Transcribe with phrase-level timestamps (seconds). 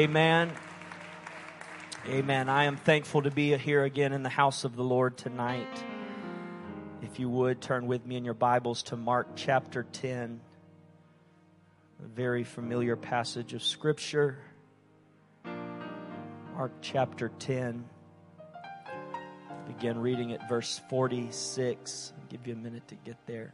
[0.00, 0.50] Amen.
[2.06, 2.48] Amen.
[2.48, 5.84] I am thankful to be here again in the house of the Lord tonight.
[7.02, 10.40] If you would turn with me in your Bibles to Mark chapter 10,
[12.02, 14.38] a very familiar passage of Scripture.
[15.44, 17.84] Mark chapter 10.
[19.66, 22.14] Begin reading at verse 46.
[22.16, 23.52] I'll give you a minute to get there.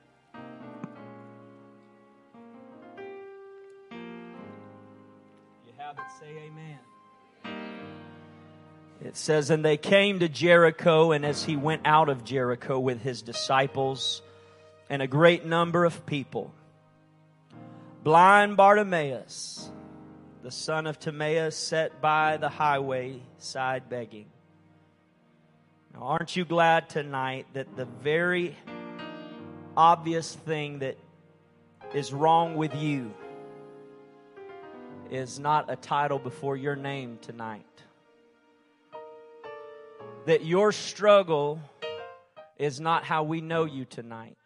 [6.27, 6.79] Say amen.
[9.05, 13.01] It says, And they came to Jericho, and as he went out of Jericho with
[13.03, 14.23] his disciples
[14.91, 16.53] and a great number of people,
[18.03, 19.71] blind Bartimaeus,
[20.43, 24.27] the son of Timaeus, sat by the highway side begging.
[25.95, 28.57] Now, aren't you glad tonight that the very
[29.77, 30.97] obvious thing that
[31.95, 33.15] is wrong with you
[35.11, 37.65] is not a title before your name tonight?
[40.27, 41.61] that your struggle
[42.59, 44.37] is not how we know you tonight.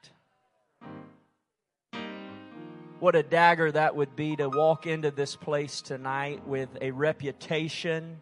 [3.01, 8.21] What a dagger that would be to walk into this place tonight with a reputation,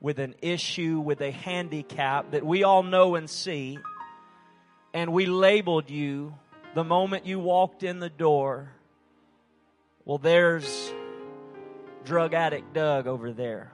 [0.00, 3.78] with an issue, with a handicap that we all know and see,
[4.92, 6.34] and we labeled you
[6.74, 8.72] the moment you walked in the door.
[10.04, 10.92] Well, there's
[12.04, 13.72] drug addict Doug over there.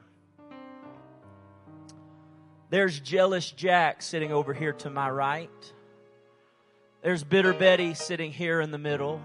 [2.70, 5.50] There's jealous Jack sitting over here to my right.
[7.03, 9.20] There's bitter Betty sitting here in the middle.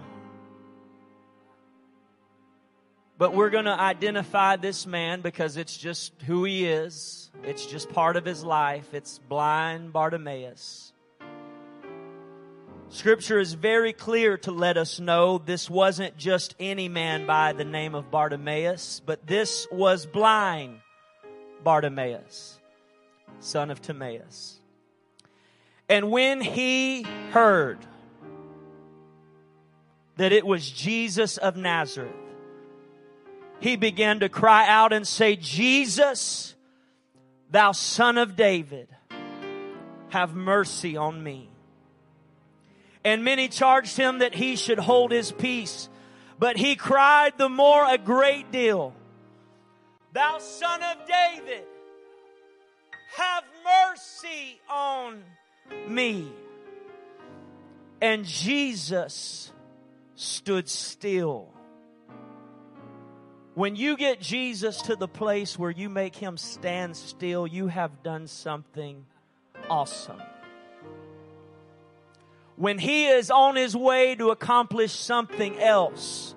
[3.18, 7.30] But we're going to identify this man because it's just who he is.
[7.44, 8.92] It's just part of his life.
[8.92, 10.92] It's blind Bartimaeus.
[12.88, 17.64] Scripture is very clear to let us know this wasn't just any man by the
[17.64, 20.80] name of Bartimaeus, but this was blind
[21.64, 22.60] Bartimaeus
[23.40, 24.60] son of Timaeus.
[25.88, 27.78] And when he heard
[30.16, 32.12] that it was Jesus of Nazareth,
[33.60, 36.54] he began to cry out and say, Jesus,
[37.50, 38.88] thou son of David,
[40.08, 41.50] have mercy on me.
[43.06, 45.88] And many charged him that he should hold his peace.
[46.40, 48.94] But he cried the more a great deal,
[50.12, 51.62] Thou son of David,
[53.14, 55.22] have mercy on
[55.86, 56.32] me.
[58.00, 59.52] And Jesus
[60.16, 61.48] stood still.
[63.54, 68.02] When you get Jesus to the place where you make him stand still, you have
[68.02, 69.06] done something
[69.70, 70.20] awesome.
[72.56, 76.34] When he is on his way to accomplish something else,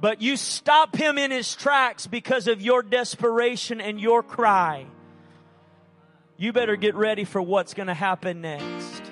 [0.00, 4.86] but you stop him in his tracks because of your desperation and your cry,
[6.36, 9.02] you better get ready for what's going to happen next.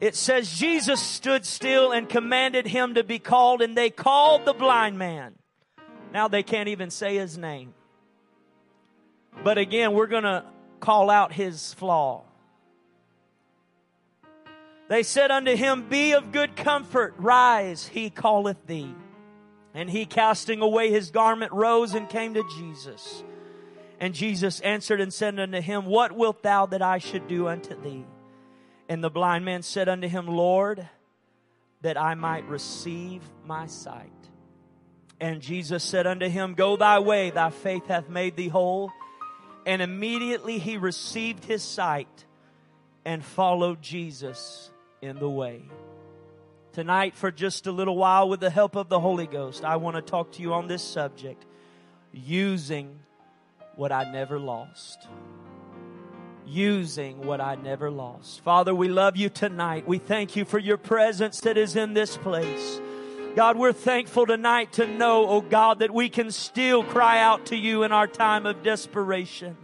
[0.00, 4.52] It says Jesus stood still and commanded him to be called, and they called the
[4.52, 5.34] blind man.
[6.12, 7.72] Now they can't even say his name.
[9.44, 10.44] But again, we're going to
[10.80, 12.24] call out his flaw.
[14.92, 18.94] They said unto him, Be of good comfort, rise, he calleth thee.
[19.72, 23.24] And he, casting away his garment, rose and came to Jesus.
[23.98, 27.74] And Jesus answered and said unto him, What wilt thou that I should do unto
[27.80, 28.04] thee?
[28.86, 30.86] And the blind man said unto him, Lord,
[31.80, 34.12] that I might receive my sight.
[35.18, 38.92] And Jesus said unto him, Go thy way, thy faith hath made thee whole.
[39.64, 42.26] And immediately he received his sight
[43.06, 44.68] and followed Jesus
[45.02, 45.62] in the way.
[46.72, 49.96] Tonight, for just a little while, with the help of the Holy Ghost, I want
[49.96, 51.44] to talk to you on this subject
[52.12, 52.98] using
[53.76, 55.08] what I never lost.
[56.46, 58.40] Using what I never lost.
[58.40, 59.86] Father, we love you tonight.
[59.86, 62.80] We thank you for your presence that is in this place.
[63.34, 67.56] God, we're thankful tonight to know, oh God, that we can still cry out to
[67.56, 69.56] you in our time of desperation.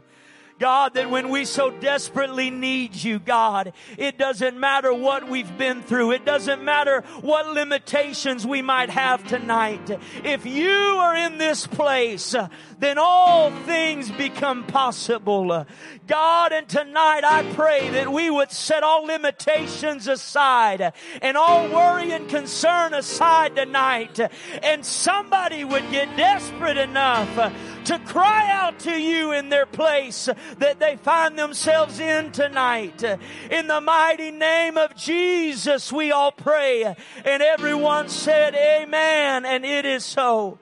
[0.58, 5.82] God, that when we so desperately need you, God, it doesn't matter what we've been
[5.82, 6.12] through.
[6.12, 9.90] It doesn't matter what limitations we might have tonight.
[10.24, 12.34] If you are in this place,
[12.78, 15.66] then all things become possible.
[16.06, 22.12] God, and tonight I pray that we would set all limitations aside and all worry
[22.12, 24.18] and concern aside tonight
[24.62, 27.52] and somebody would get desperate enough
[27.84, 30.28] to cry out to you in their place
[30.58, 33.02] that they find themselves in tonight.
[33.50, 36.84] In the mighty name of Jesus, we all pray.
[37.24, 39.44] And everyone said, Amen.
[39.44, 40.58] And it is so.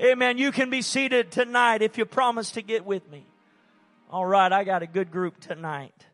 [0.00, 0.38] Amen.
[0.38, 3.26] You can be seated tonight if you promise to get with me.
[4.10, 6.06] All right, I got a good group tonight.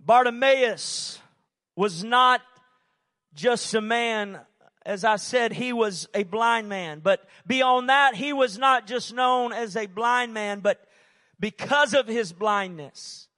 [0.00, 1.20] Bartimaeus
[1.76, 2.40] was not
[3.34, 4.40] just a man,
[4.84, 7.00] as I said, he was a blind man.
[7.00, 10.80] But beyond that, he was not just known as a blind man, but
[11.40, 13.28] because of his blindness,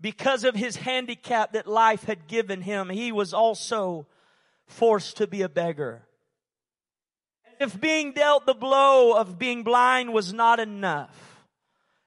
[0.00, 4.06] because of his handicap that life had given him, he was also
[4.66, 6.02] forced to be a beggar.
[7.58, 11.44] If being dealt the blow of being blind was not enough,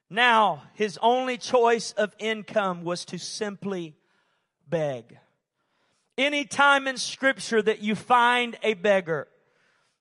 [0.09, 3.95] now his only choice of income was to simply
[4.67, 5.17] beg.
[6.17, 9.27] Any time in scripture that you find a beggar,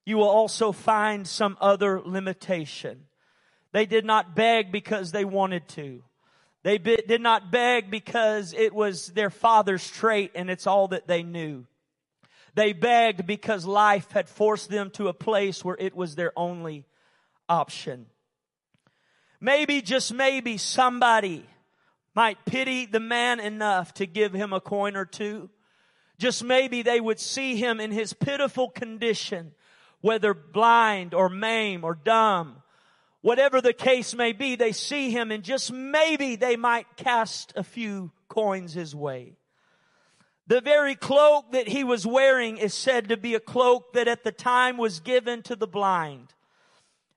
[0.05, 3.07] you will also find some other limitation.
[3.73, 6.03] They did not beg because they wanted to.
[6.63, 11.23] They did not beg because it was their father's trait and it's all that they
[11.23, 11.67] knew.
[12.55, 16.87] They begged because life had forced them to a place where it was their only
[17.49, 18.07] option.
[19.41, 21.45] Maybe, just maybe, somebody
[22.15, 25.51] might pity the man enough to give him a coin or two.
[26.19, 29.53] Just maybe they would see him in his pitiful condition,
[30.01, 32.62] whether blind or maimed or dumb.
[33.23, 37.65] Whatever the case may be, they see him and just maybe they might cast a
[37.65, 39.37] few coins his way.
[40.49, 44.25] The very cloak that he was wearing is said to be a cloak that at
[44.25, 46.35] the time was given to the blind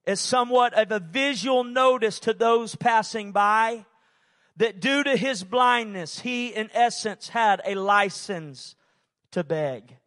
[0.08, 3.86] as somewhat of a visual notice to those passing by
[4.58, 8.76] that due to his blindness, he in essence had a license
[9.32, 9.98] to beg.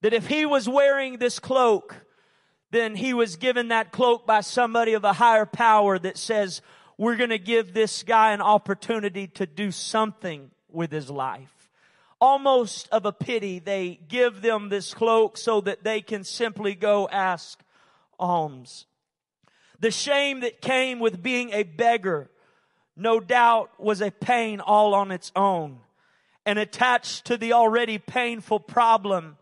[0.00, 1.94] That if he was wearing this cloak,
[2.70, 6.60] then he was given that cloak by somebody of a higher power that says,
[6.96, 11.58] we're going to give this guy an opportunity to do something with his life
[12.20, 17.08] almost of a pity, they give them this cloak so that they can simply go
[17.08, 17.60] ask
[18.18, 18.86] alms.
[19.80, 22.30] The shame that came with being a beggar,
[22.96, 25.78] no doubt was a pain all on its own
[26.44, 29.36] and attached to the already painful problem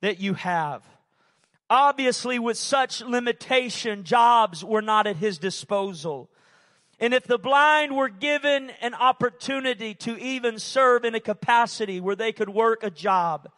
[0.00, 0.82] that you have.
[1.68, 6.30] Obviously, with such limitation, jobs were not at his disposal.
[6.98, 12.16] And if the blind were given an opportunity to even serve in a capacity where
[12.16, 13.50] they could work a job,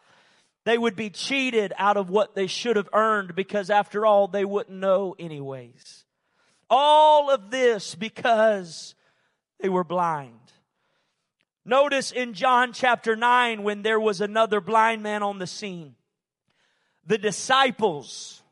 [0.65, 4.43] they would be cheated out of what they should have earned because after all, they
[4.43, 6.05] wouldn't know anyways.
[6.69, 8.93] All of this because
[9.59, 10.35] they were blind.
[11.63, 15.95] Notice in John chapter 9 when there was another blind man on the scene.
[17.09, 18.43] The disciples,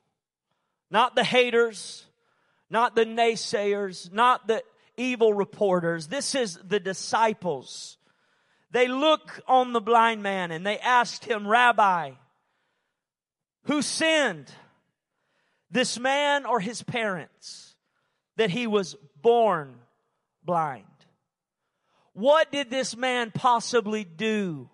[0.89, 2.05] not the haters,
[2.71, 4.63] not the naysayers, not the
[4.97, 6.07] evil reporters.
[6.07, 7.97] This is the disciples.
[8.71, 12.13] They look on the blind man and they asked him, Rabbi,
[13.65, 14.51] who sinned?
[15.69, 17.75] This man or his parents
[18.37, 19.75] that he was born
[20.43, 20.83] blind?
[22.13, 24.71] What did this man possibly do?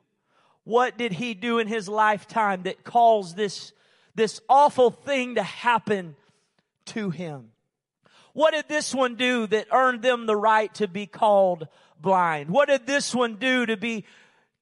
[0.63, 3.73] What did he do in his lifetime that caused this,
[4.15, 6.15] this awful thing to happen
[6.87, 7.51] to him?
[8.33, 11.67] What did this one do that earned them the right to be called
[11.99, 12.49] blind?
[12.49, 14.05] What did this one do to be,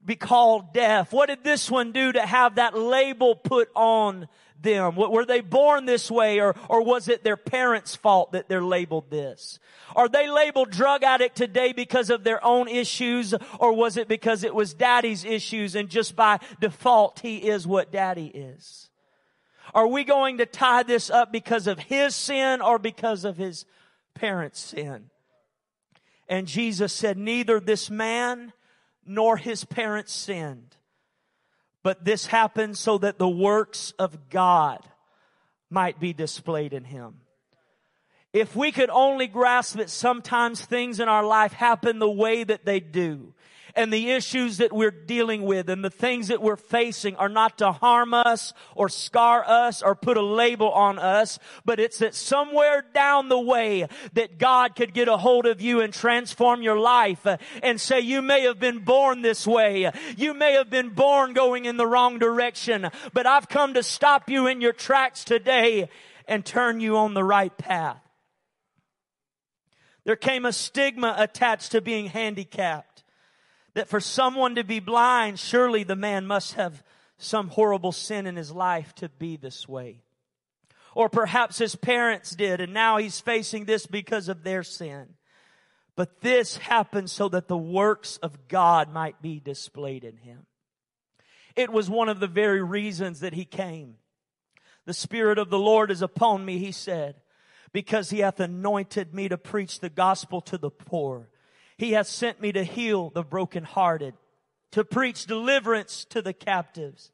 [0.03, 1.13] be called deaf?
[1.13, 4.27] What did this one do to have that label put on
[4.61, 4.95] them?
[4.95, 9.09] Were they born this way or, or was it their parents' fault that they're labeled
[9.09, 9.59] this?
[9.95, 14.43] Are they labeled drug addict today because of their own issues or was it because
[14.43, 18.89] it was daddy's issues and just by default he is what daddy is?
[19.73, 23.65] Are we going to tie this up because of his sin or because of his
[24.13, 25.09] parents' sin?
[26.27, 28.53] And Jesus said, neither this man
[29.05, 30.77] nor his parents sinned,
[31.83, 34.79] but this happened so that the works of God
[35.69, 37.15] might be displayed in him.
[38.33, 42.65] If we could only grasp that sometimes things in our life happen the way that
[42.65, 43.33] they do,
[43.75, 47.57] and the issues that we're dealing with and the things that we're facing are not
[47.59, 52.15] to harm us or scar us or put a label on us, but it's that
[52.15, 56.79] somewhere down the way that God could get a hold of you and transform your
[56.79, 57.25] life
[57.63, 59.91] and say, you may have been born this way.
[60.17, 64.29] You may have been born going in the wrong direction, but I've come to stop
[64.29, 65.89] you in your tracks today
[66.27, 67.97] and turn you on the right path.
[70.03, 72.90] There came a stigma attached to being handicapped
[73.73, 76.83] that for someone to be blind, surely the man must have
[77.17, 80.01] some horrible sin in his life to be this way.
[80.93, 85.15] Or perhaps his parents did, and now he's facing this because of their sin.
[85.95, 90.45] But this happened so that the works of God might be displayed in him.
[91.55, 93.95] It was one of the very reasons that he came.
[94.85, 97.15] The Spirit of the Lord is upon me, he said,
[97.71, 101.29] because he hath anointed me to preach the gospel to the poor.
[101.81, 104.13] He hath sent me to heal the brokenhearted,
[104.73, 107.11] to preach deliverance to the captives,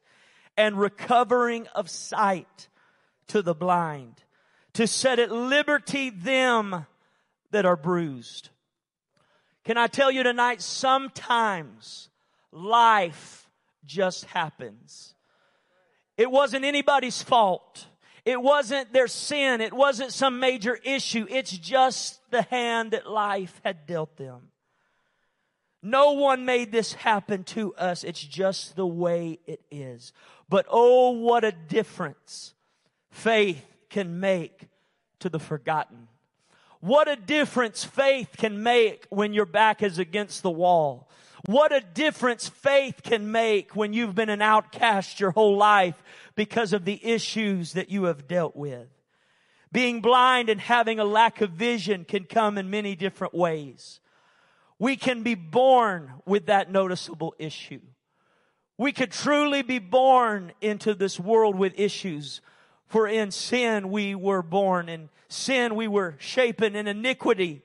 [0.58, 2.68] and recovering of sight
[3.28, 4.22] to the blind,
[4.74, 6.84] to set at liberty them
[7.50, 8.50] that are bruised.
[9.64, 12.10] Can I tell you tonight, sometimes
[12.52, 13.48] life
[13.86, 15.14] just happens.
[16.18, 17.86] It wasn't anybody's fault.
[18.26, 19.62] It wasn't their sin.
[19.62, 21.26] It wasn't some major issue.
[21.30, 24.50] It's just the hand that life had dealt them.
[25.82, 28.02] No one made this happen to us.
[28.04, 30.12] It's just the way it is.
[30.48, 32.54] But oh, what a difference
[33.10, 34.68] faith can make
[35.20, 36.08] to the forgotten.
[36.80, 41.08] What a difference faith can make when your back is against the wall.
[41.46, 46.00] What a difference faith can make when you've been an outcast your whole life
[46.34, 48.88] because of the issues that you have dealt with.
[49.70, 54.00] Being blind and having a lack of vision can come in many different ways.
[54.78, 57.80] We can be born with that noticeable issue.
[58.76, 62.40] We could truly be born into this world with issues.
[62.86, 64.88] For in sin we were born.
[64.88, 66.76] In sin we were shapen.
[66.76, 67.62] In iniquity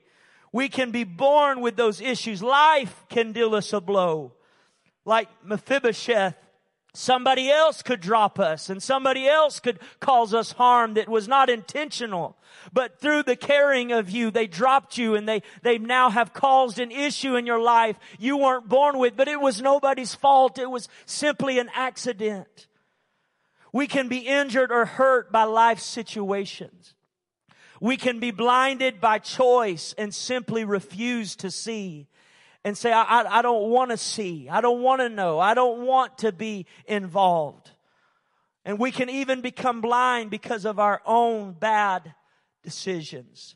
[0.54, 2.40] we can be born with those issues.
[2.40, 4.34] Life can deal us a blow.
[5.04, 6.36] Like Mephibosheth,
[6.94, 11.50] somebody else could drop us and somebody else could cause us harm that was not
[11.50, 12.36] intentional.
[12.72, 16.78] But through the caring of you, they dropped you and they, they now have caused
[16.78, 20.58] an issue in your life you weren't born with, but it was nobody's fault.
[20.58, 22.68] It was simply an accident.
[23.72, 26.94] We can be injured or hurt by life situations.
[27.80, 32.06] We can be blinded by choice and simply refuse to see
[32.64, 34.48] and say, I, I, I don't want to see.
[34.48, 35.38] I don't want to know.
[35.38, 37.70] I don't want to be involved.
[38.64, 42.14] And we can even become blind because of our own bad
[42.62, 43.54] decisions.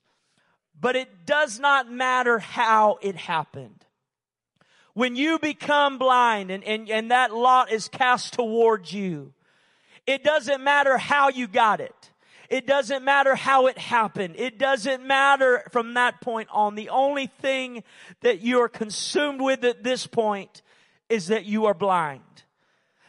[0.79, 3.85] But it does not matter how it happened.
[4.93, 9.33] When you become blind and, and, and that lot is cast towards you,
[10.07, 12.11] it doesn't matter how you got it.
[12.49, 14.37] It doesn't matter how it happened.
[14.39, 16.75] It doesn't matter from that point on.
[16.75, 17.85] The only thing
[18.23, 20.63] that you are consumed with at this point
[21.11, 22.23] is that you are blind.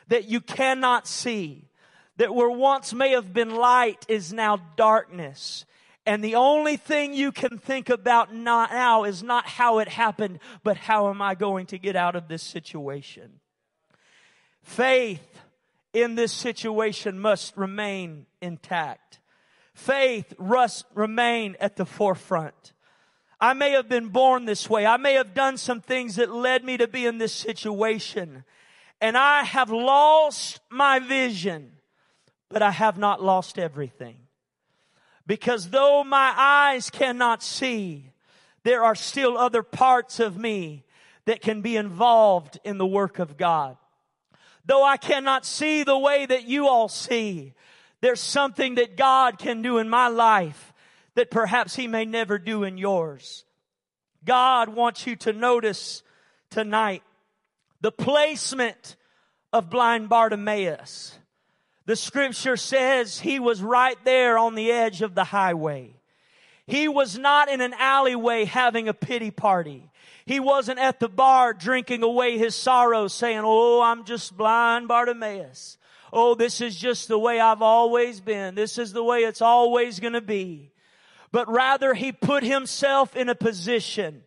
[0.09, 1.69] That you cannot see.
[2.17, 5.65] That where once may have been light is now darkness.
[6.05, 10.75] And the only thing you can think about now is not how it happened, but
[10.75, 13.39] how am I going to get out of this situation?
[14.63, 15.39] Faith
[15.93, 19.19] in this situation must remain intact
[19.79, 22.73] faith must remain at the forefront.
[23.41, 24.85] I may have been born this way.
[24.85, 28.43] I may have done some things that led me to be in this situation.
[28.99, 31.71] And I have lost my vision,
[32.49, 34.17] but I have not lost everything.
[35.25, 38.11] Because though my eyes cannot see,
[38.63, 40.83] there are still other parts of me
[41.25, 43.77] that can be involved in the work of God.
[44.65, 47.53] Though I cannot see the way that you all see,
[48.01, 50.73] there's something that God can do in my life
[51.15, 53.43] that perhaps He may never do in yours.
[54.25, 56.03] God wants you to notice
[56.49, 57.03] tonight
[57.81, 58.95] the placement
[59.51, 61.17] of blind Bartimaeus.
[61.85, 65.95] The scripture says he was right there on the edge of the highway.
[66.67, 69.89] He was not in an alleyway having a pity party.
[70.25, 75.78] He wasn't at the bar drinking away his sorrows saying, Oh, I'm just blind Bartimaeus
[76.11, 78.55] oh, this is just the way I've always been.
[78.55, 80.71] This is the way it's always going to be.
[81.31, 84.23] But rather he put himself in a position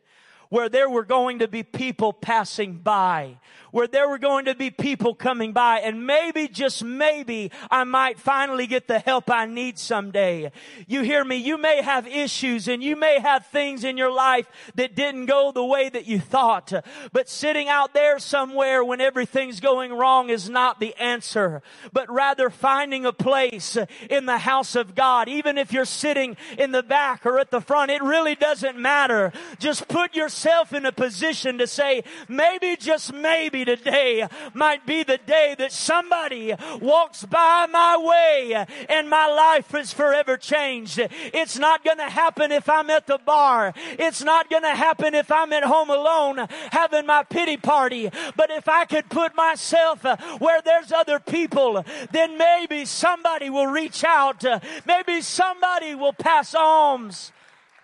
[0.49, 3.39] where there were going to be people passing by
[3.73, 8.19] where there were going to be people coming by and maybe, just maybe, I might
[8.19, 10.53] finally get the help I need someday.
[10.87, 11.37] You hear me?
[11.37, 15.51] You may have issues and you may have things in your life that didn't go
[15.53, 16.73] the way that you thought.
[17.13, 21.63] But sitting out there somewhere when everything's going wrong is not the answer,
[21.93, 23.77] but rather finding a place
[24.09, 25.29] in the house of God.
[25.29, 29.33] Even if you're sitting in the back or at the front, it really doesn't matter.
[29.59, 35.19] Just put yourself in a position to say, maybe, just maybe today might be the
[35.19, 40.99] day that somebody walks by my way and my life is forever changed.
[41.01, 43.73] It's not going to happen if I'm at the bar.
[43.99, 48.11] It's not going to happen if I'm at home alone having my pity party.
[48.37, 53.67] But if I could put myself uh, where there's other people, then maybe somebody will
[53.67, 54.45] reach out.
[54.45, 57.33] Uh, maybe somebody will pass alms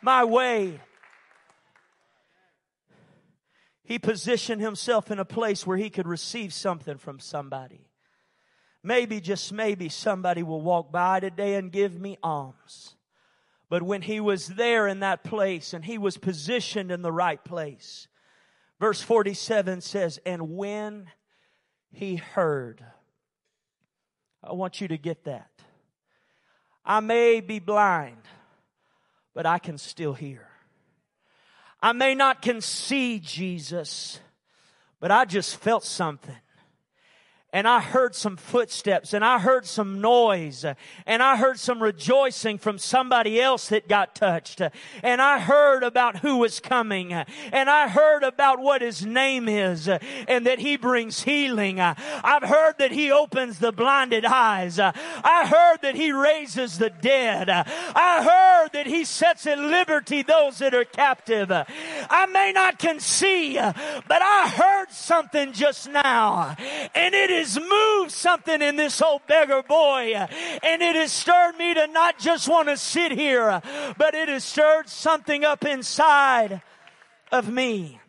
[0.02, 0.80] my way.
[3.88, 7.88] He positioned himself in a place where he could receive something from somebody.
[8.83, 12.97] maybe, just maybe, somebody will walk by today and give me alms.
[13.71, 17.42] But when he was there in that place and he was positioned in the right
[17.42, 18.09] place,
[18.78, 21.11] verse 47 says, And when
[21.90, 22.85] he heard,
[24.45, 25.50] I want you to get that.
[26.85, 28.21] I may be blind,
[29.33, 30.48] but I can still hear.
[31.80, 34.20] I may not can see Jesus,
[35.00, 36.37] but I just felt something
[37.52, 40.67] and I heard some footsteps and I heard some noise
[41.07, 44.61] and I heard some rejoicing from somebody else that got touched
[45.02, 49.88] and I heard about who was coming and I heard about what his name is
[49.88, 51.81] and that he brings healing.
[51.81, 54.78] I've heard that he opens the blinded eyes.
[54.78, 57.49] I heard that he raises the dead.
[57.49, 61.50] I heard that he sets at liberty those that are captive.
[61.50, 66.57] I may not can see, but I heard something just now
[66.95, 70.14] and it is has moved something in this old beggar boy.
[70.14, 73.62] And it has stirred me to not just want to sit here,
[73.97, 76.62] but it has stirred something up inside
[77.33, 78.00] of me.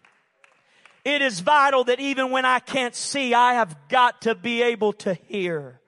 [1.06, 4.94] It is vital that even when I can't see, I have got to be able
[4.94, 5.80] to hear.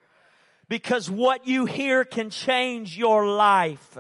[0.70, 3.98] Because what you hear can change your life.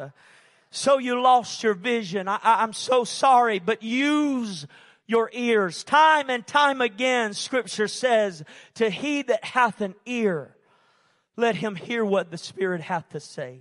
[0.71, 2.29] So you lost your vision.
[2.29, 4.65] I, am so sorry, but use
[5.11, 5.83] your ears.
[5.83, 8.43] Time and time again, scripture says,
[8.75, 10.55] to he that hath an ear,
[11.35, 13.59] let him hear what the Spirit hath to say.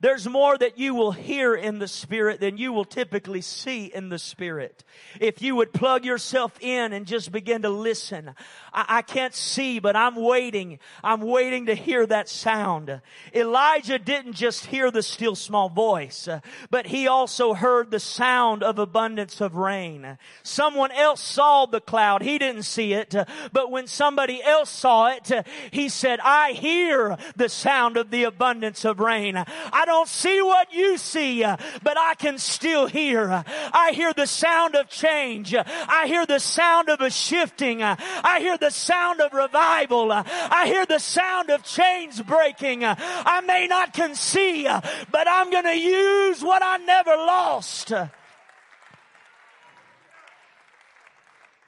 [0.00, 4.08] There's more that you will hear in the Spirit than you will typically see in
[4.08, 4.82] the Spirit.
[5.20, 8.34] If you would plug yourself in and just begin to listen.
[8.72, 10.78] I, I, can't see, but I'm waiting.
[11.04, 13.02] I'm waiting to hear that sound.
[13.34, 16.28] Elijah didn't just hear the still small voice,
[16.70, 20.16] but he also heard the sound of abundance of rain.
[20.42, 22.22] Someone else saw the cloud.
[22.22, 23.14] He didn't see it,
[23.52, 25.30] but when somebody else saw it,
[25.70, 29.36] he said, I hear the sound of the abundance of rain.
[29.36, 33.44] I don't see what you see, uh, but I can still hear.
[33.72, 35.52] I hear the sound of change.
[35.54, 37.82] I hear the sound of a shifting.
[37.82, 40.12] I hear the sound of revival.
[40.12, 42.84] I hear the sound of chains breaking.
[42.84, 47.92] I may not can see, but I'm going to use what I never lost.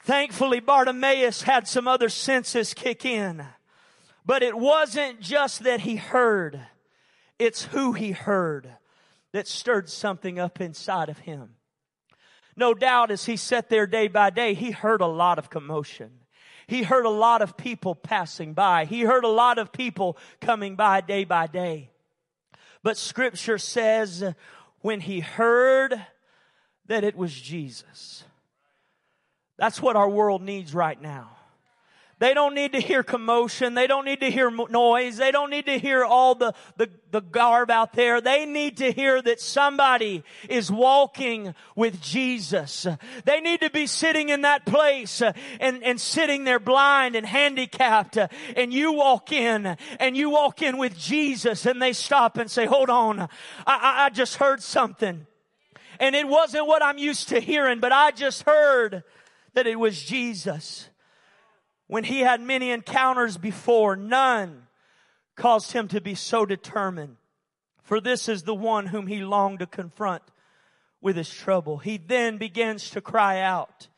[0.04, 3.44] Thankfully, Bartimaeus had some other senses kick in.
[4.24, 6.60] But it wasn't just that he heard.
[7.38, 8.68] It's who he heard
[9.32, 11.56] that stirred something up inside of him.
[12.56, 16.10] No doubt as he sat there day by day, he heard a lot of commotion.
[16.66, 18.84] He heard a lot of people passing by.
[18.84, 21.90] He heard a lot of people coming by day by day.
[22.82, 24.34] But scripture says
[24.80, 26.00] when he heard
[26.86, 28.24] that it was Jesus.
[29.56, 31.36] That's what our world needs right now.
[32.22, 33.74] They don't need to hear commotion.
[33.74, 35.16] They don't need to hear noise.
[35.16, 38.20] They don't need to hear all the, the, the garb out there.
[38.20, 42.86] They need to hear that somebody is walking with Jesus.
[43.24, 47.26] They need to be sitting in that place uh, and, and sitting there blind and
[47.26, 52.36] handicapped uh, and you walk in and you walk in with Jesus and they stop
[52.36, 53.28] and say, hold on, I,
[53.66, 55.26] I, I just heard something.
[55.98, 59.02] And it wasn't what I'm used to hearing, but I just heard
[59.54, 60.88] that it was Jesus
[61.86, 64.66] when he had many encounters before, none
[65.36, 67.16] caused him to be so determined.
[67.82, 70.22] For this is the one whom he longed to confront
[71.00, 71.78] with his trouble.
[71.78, 73.88] He then begins to cry out.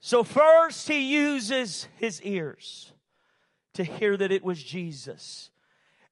[0.00, 2.92] So first he uses his ears
[3.74, 5.50] to hear that it was Jesus.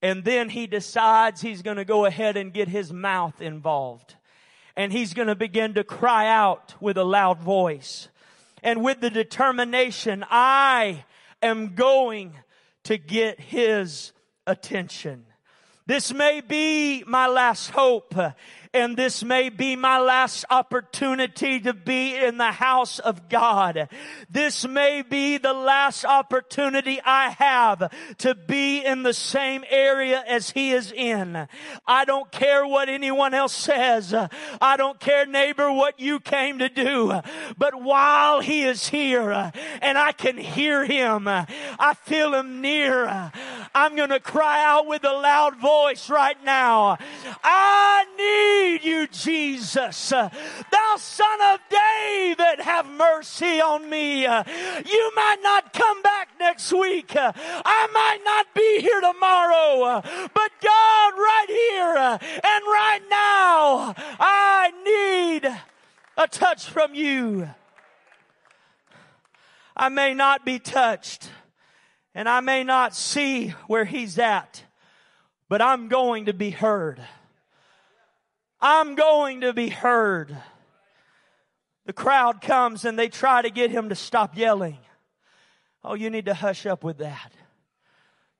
[0.00, 4.16] And then he decides he's going to go ahead and get his mouth involved.
[4.76, 8.08] And he's going to begin to cry out with a loud voice
[8.64, 11.04] and with the determination, I
[11.42, 12.32] am going
[12.84, 14.12] to get his
[14.46, 15.26] attention.
[15.86, 18.14] This may be my last hope
[18.74, 23.88] and this may be my last opportunity to be in the house of God.
[24.28, 30.50] This may be the last opportunity I have to be in the same area as
[30.50, 31.46] he is in.
[31.86, 34.12] I don't care what anyone else says.
[34.12, 37.20] I don't care neighbor what you came to do.
[37.56, 43.30] But while he is here and I can hear him, I feel him near.
[43.72, 46.98] I'm going to cry out with a loud voice right now.
[47.44, 50.10] I need need you, Jesus.
[50.10, 54.22] Thou son of David, have mercy on me.
[54.22, 57.12] You might not come back next week.
[57.16, 60.02] I might not be here tomorrow.
[60.34, 65.60] But God, right here and right now, I need
[66.16, 67.50] a touch from you.
[69.76, 71.30] I may not be touched
[72.14, 74.62] And I may not see where he's at,
[75.48, 77.00] but I'm going to be heard.
[78.66, 80.34] I'm going to be heard.
[81.84, 84.78] The crowd comes and they try to get him to stop yelling.
[85.84, 87.30] Oh, you need to hush up with that.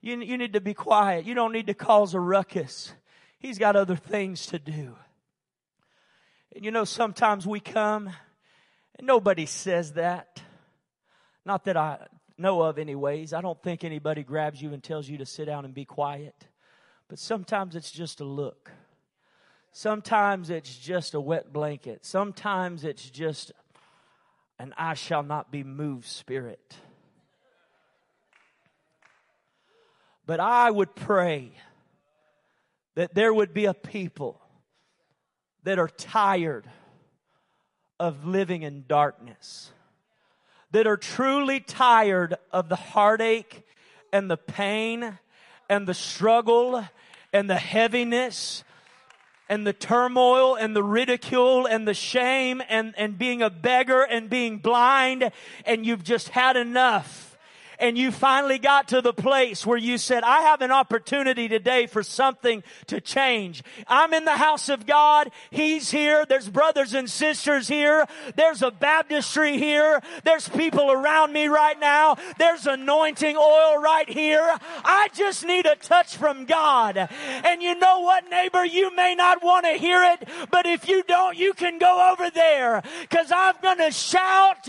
[0.01, 1.27] You, you need to be quiet.
[1.27, 2.95] You don't need to cause a ruckus.
[3.39, 4.97] He's got other things to do.
[6.55, 8.09] And you know, sometimes we come
[8.99, 10.41] and nobody says that.
[11.45, 11.99] Not that I
[12.39, 13.35] know of, anyways.
[13.35, 16.47] I don't think anybody grabs you and tells you to sit down and be quiet.
[17.09, 18.71] But sometimes it's just a look.
[19.77, 22.07] Sometimes it's just a wet blanket.
[22.07, 23.51] Sometimes it's just
[24.57, 26.77] an I shall not be moved spirit.
[30.27, 31.55] But I would pray
[32.95, 34.41] that there would be a people
[35.65, 36.71] that are tired
[37.99, 39.73] of living in darkness,
[40.71, 43.67] that are truly tired of the heartache
[44.13, 45.19] and the pain
[45.69, 46.85] and the struggle
[47.33, 48.63] and the heaviness
[49.49, 54.31] and the turmoil and the ridicule and the shame and, and being a beggar and
[54.31, 55.31] being blind
[55.67, 57.34] and you've just had enough
[57.79, 61.87] and you finally got to the place where you said, I have an opportunity today
[61.87, 63.63] for something to change.
[63.87, 65.31] I'm in the house of God.
[65.51, 66.25] He's here.
[66.27, 68.07] There's brothers and sisters here.
[68.37, 70.01] There's a baptistry here.
[70.25, 72.17] There's people around me right now.
[72.39, 74.59] There's anointing oil right here.
[74.85, 76.97] I just need a touch from God.
[77.45, 78.65] And you know what, neighbor?
[78.65, 82.31] You may not want to hear it, but if you don't, you can go over
[82.31, 84.69] there because I'm going to shout.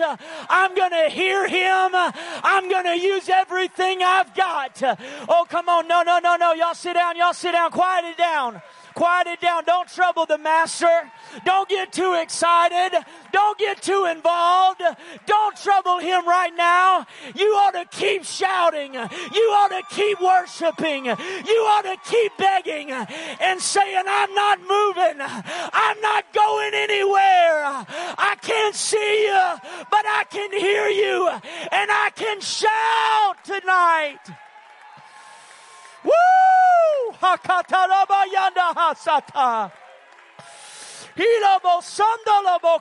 [0.50, 1.92] I'm going to hear him.
[1.94, 4.82] I'm going to use everything I've got.
[5.28, 5.88] Oh, come on.
[5.88, 6.54] No, no, no, no.
[6.54, 7.16] Y'all sit down.
[7.18, 7.72] Y'all sit down.
[7.72, 8.62] Quiet it down.
[8.96, 9.66] Quiet it down.
[9.66, 11.12] Don't trouble the master.
[11.44, 12.98] Don't get too excited.
[13.34, 14.82] Don't get too involved.
[15.26, 17.06] Don't trouble him right now.
[17.36, 18.94] You ought to keep shouting.
[18.94, 21.06] You ought to keep worshiping.
[21.06, 25.18] You ought to keep begging and saying, I'm not moving.
[25.20, 27.66] I'm not going anywhere.
[28.18, 34.45] I can't see you, but I can hear you and I can shout tonight.
[36.06, 36.12] Woo!
[37.22, 39.72] Hakatarabayanda hasata.
[41.18, 41.82] Hilabo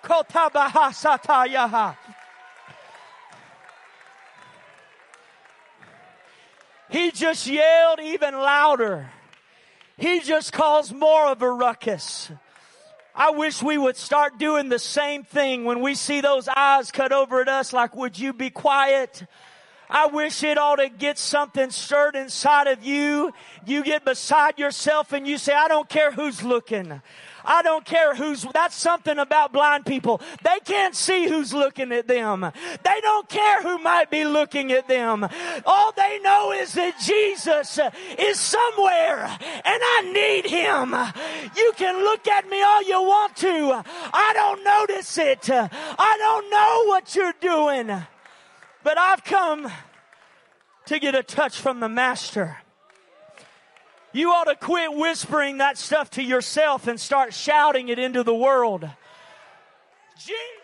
[0.03, 1.97] kotabahasatayaha.
[6.91, 9.11] He just yelled even louder.
[9.97, 12.31] He just caused more of a ruckus.
[13.15, 17.13] I wish we would start doing the same thing when we see those eyes cut
[17.13, 19.25] over at us like, would you be quiet?
[19.91, 23.33] I wish it ought to get something stirred inside of you.
[23.67, 27.01] You get beside yourself and you say, I don't care who's looking.
[27.45, 30.21] I don't care who's, that's something about blind people.
[30.43, 32.41] They can't see who's looking at them.
[32.41, 35.29] They don't care who might be looking at them.
[35.67, 37.79] All they know is that Jesus
[38.19, 40.95] is somewhere and I need him.
[41.57, 43.83] You can look at me all you want to.
[44.15, 45.51] I don't notice it.
[45.51, 48.05] I don't know what you're doing.
[48.85, 49.73] But I've come
[50.87, 52.59] to get a touch from the Master.
[54.13, 58.35] You ought to quit whispering that stuff to yourself and start shouting it into the
[58.35, 58.89] world.
[60.19, 60.64] Jesus!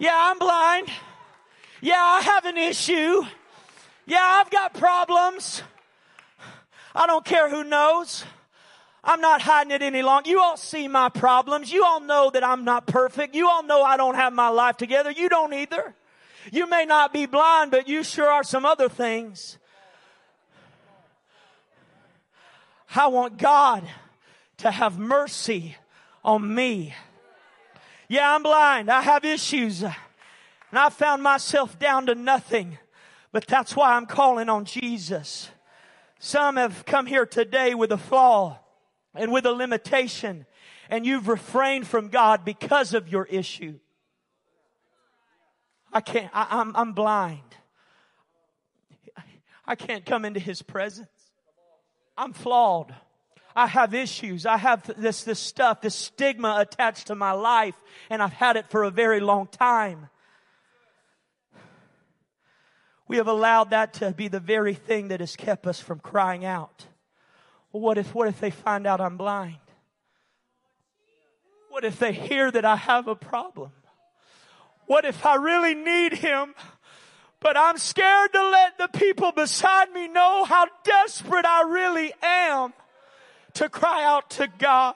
[0.00, 0.88] Yeah, I'm blind.
[1.82, 3.22] Yeah, I have an issue.
[4.06, 5.62] Yeah, I've got problems.
[6.94, 8.24] I don't care who knows.
[9.04, 10.30] I'm not hiding it any longer.
[10.30, 11.70] You all see my problems.
[11.70, 13.34] You all know that I'm not perfect.
[13.34, 15.10] You all know I don't have my life together.
[15.10, 15.94] You don't either.
[16.50, 19.58] You may not be blind, but you sure are some other things.
[22.96, 23.86] I want God
[24.56, 25.76] to have mercy
[26.24, 26.94] on me.
[28.10, 28.90] Yeah, I'm blind.
[28.90, 29.84] I have issues.
[29.84, 29.94] And
[30.72, 32.76] I found myself down to nothing.
[33.30, 35.48] But that's why I'm calling on Jesus.
[36.18, 38.58] Some have come here today with a flaw
[39.14, 40.44] and with a limitation
[40.88, 43.78] and you've refrained from God because of your issue.
[45.92, 47.38] I can't, I, I'm, I'm blind.
[49.64, 51.08] I can't come into His presence.
[52.18, 52.92] I'm flawed.
[53.54, 54.46] I have issues.
[54.46, 57.74] I have this, this stuff, this stigma attached to my life,
[58.08, 60.08] and I've had it for a very long time.
[63.08, 66.44] We have allowed that to be the very thing that has kept us from crying
[66.44, 66.86] out.
[67.72, 69.56] Well, what if, what if they find out I'm blind?
[71.70, 73.72] What if they hear that I have a problem?
[74.86, 76.54] What if I really need him?
[77.40, 82.72] But I'm scared to let the people beside me know how desperate I really am
[83.60, 84.94] to cry out to God.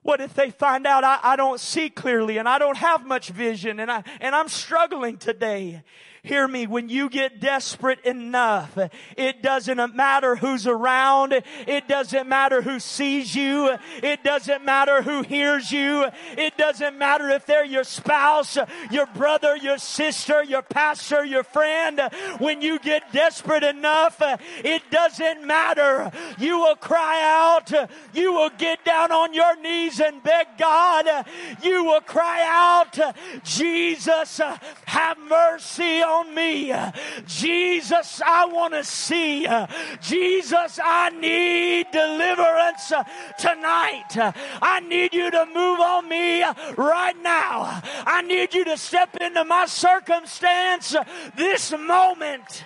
[0.00, 3.28] What if they find out I, I, don't see clearly and I don't have much
[3.28, 5.82] vision and I, and I'm struggling today?
[6.22, 8.76] Hear me, when you get desperate enough,
[9.16, 11.32] it doesn't matter who's around.
[11.66, 13.76] It doesn't matter who sees you.
[14.02, 16.06] It doesn't matter who hears you.
[16.36, 18.58] It doesn't matter if they're your spouse,
[18.90, 22.00] your brother, your sister, your pastor, your friend.
[22.38, 24.20] When you get desperate enough,
[24.64, 26.10] it doesn't matter.
[26.38, 27.72] You will cry out.
[28.12, 31.26] You will get down on your knees and beg God.
[31.62, 32.98] You will cry out,
[33.44, 34.40] Jesus,
[34.86, 36.74] have mercy on me.
[37.26, 39.46] Jesus, I want to see.
[40.00, 42.92] Jesus, I need deliverance
[43.38, 44.34] tonight.
[44.62, 46.42] I need you to move on me
[46.76, 47.82] right now.
[48.06, 50.96] I need you to step into my circumstance
[51.36, 52.64] this moment.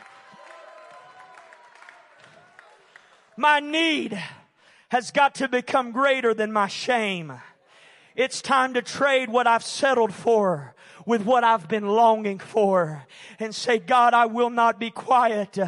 [3.37, 4.23] My need
[4.89, 7.33] has got to become greater than my shame.
[8.15, 10.72] It's time to trade what I've settled for
[11.07, 13.05] with what I've been longing for
[13.39, 15.59] and say, God, I will not be quiet.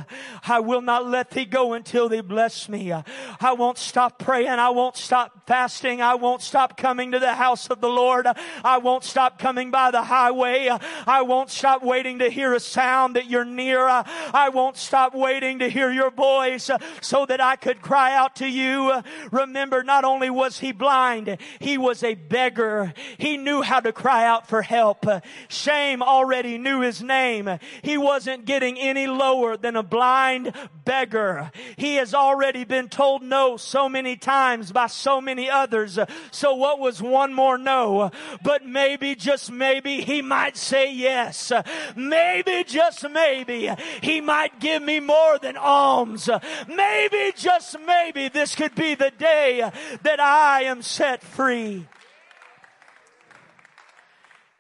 [0.47, 2.93] I will not let thee go until thee bless me.
[2.93, 4.49] I won't stop praying.
[4.49, 6.01] I won't stop fasting.
[6.01, 8.27] I won't stop coming to the house of the Lord.
[8.65, 10.71] I won't stop coming by the highway.
[11.07, 13.87] I won't stop waiting to hear a sound that you're near.
[13.87, 16.71] I won't stop waiting to hear your voice
[17.01, 19.03] so that I could cry out to you.
[19.31, 22.93] Remember, not only was he blind, he was a beggar.
[23.19, 25.07] He knew how to cry out for help.
[25.49, 27.59] Shame already knew his name.
[27.83, 30.53] He wasn't getting any lower than a blind
[30.85, 31.51] beggar.
[31.77, 35.99] He has already been told no so many times by so many others.
[36.31, 38.11] So what was one more no?
[38.43, 41.53] But maybe, just maybe, he might say yes.
[41.97, 43.71] Maybe, just maybe,
[44.03, 46.29] he might give me more than alms.
[46.69, 49.71] Maybe, just maybe, this could be the day
[50.03, 51.87] that I am set free.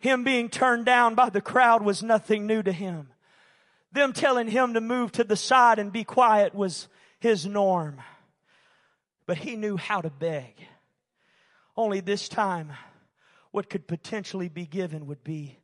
[0.05, 3.09] Him being turned down by the crowd was nothing new to him.
[3.90, 6.88] Them telling him to move to the side and be quiet was
[7.21, 8.03] his norm.
[9.25, 10.57] But he knew how to beg.
[11.75, 12.71] Only this time,
[13.51, 15.59] what could potentially be given would be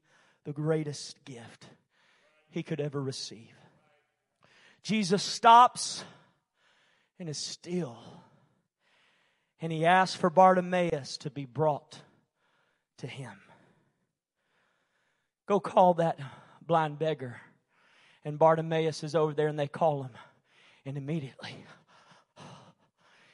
[0.45, 1.67] the greatest gift
[2.49, 3.53] he could ever receive.
[4.83, 6.03] Jesus stops
[7.19, 7.99] and is still.
[9.61, 12.01] And he asks for Bartimaeus to be brought
[12.97, 13.35] to him.
[15.51, 16.17] Go call that
[16.65, 17.41] blind beggar.
[18.25, 20.13] And Bartimaeus is over there and they call him.
[20.87, 21.67] And immediately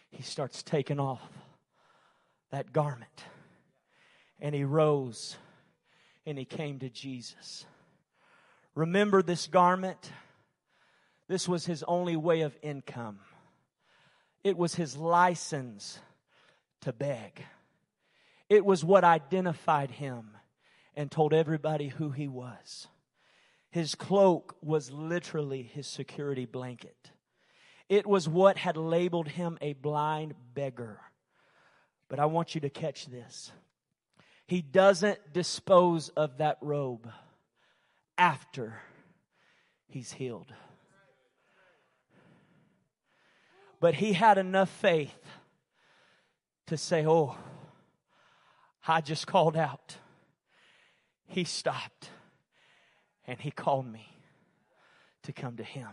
[0.09, 1.21] he starts taking off
[2.53, 3.25] that garment.
[4.41, 5.37] And he rose
[6.25, 7.67] and he came to Jesus.
[8.75, 10.11] Remember this garment?
[11.29, 13.19] This was his only way of income.
[14.43, 15.99] It was his license
[16.81, 17.45] to beg.
[18.49, 20.31] It was what identified him
[20.97, 22.89] and told everybody who he was.
[23.71, 27.11] His cloak was literally his security blanket.
[27.89, 31.01] It was what had labeled him a blind beggar.
[32.09, 33.53] But I want you to catch this.
[34.47, 37.11] He doesn't dispose of that robe
[38.17, 38.81] after
[39.89, 40.53] he's healed.
[43.79, 45.15] But he had enough faith
[46.69, 47.37] to say, Oh,
[48.89, 49.97] I just called out
[51.27, 52.11] he stopped
[53.27, 54.09] and he called me
[55.25, 55.89] to come to him.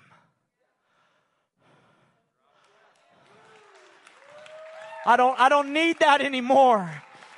[5.05, 6.89] I don't, I don't need that anymore.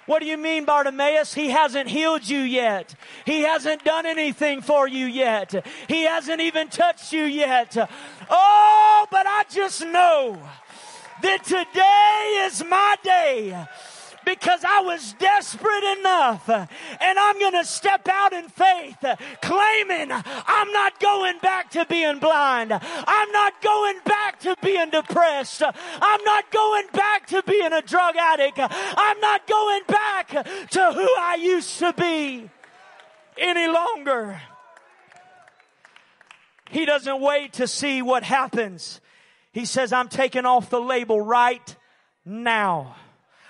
[0.06, 1.34] What do you mean, Bartimaeus?
[1.34, 2.94] He hasn't healed you yet.
[3.26, 5.66] He hasn't done anything for you yet.
[5.88, 7.76] He hasn't even touched you yet.
[8.30, 10.38] Oh, but I just know
[11.24, 13.66] that today is my day
[14.26, 16.70] because I was desperate enough and
[17.20, 18.98] I'm going to step out in faith
[19.42, 22.74] claiming I'm not going back to being blind.
[22.74, 25.62] I'm not going back to being depressed.
[25.62, 28.60] I'm not going back to being a drug addict.
[28.60, 32.50] I'm not going back to who I used to be
[33.38, 34.42] any longer.
[36.70, 39.00] He doesn't wait to see what happens.
[39.52, 41.76] He says, I'm taking off the label right
[42.26, 42.96] now.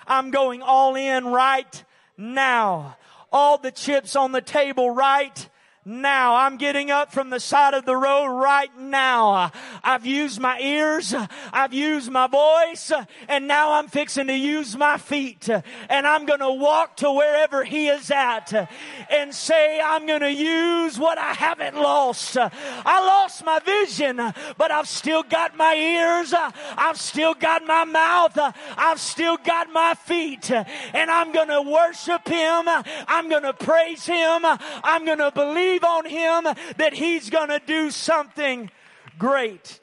[0.06, 1.84] I'm going all in right
[2.16, 2.96] now.
[3.32, 5.48] All the chips on the table right
[5.86, 6.34] now.
[6.34, 9.52] I'm getting up from the side of the road right now.
[9.84, 11.14] I've used my ears.
[11.52, 12.92] I've used my voice
[13.28, 17.62] and now I'm fixing to use my feet and I'm going to walk to wherever
[17.62, 18.52] he is at
[19.10, 22.36] and say, I'm going to use what I haven't lost.
[22.36, 24.16] I lost my vision,
[24.58, 26.34] but I've still got my ears.
[26.76, 28.36] I've still got my mouth.
[28.76, 32.64] I've still got my feet and I'm going to worship him.
[33.06, 34.44] I'm going to praise him.
[34.44, 38.70] I'm going to believe believe on Him that He's going to do something
[39.18, 39.80] great.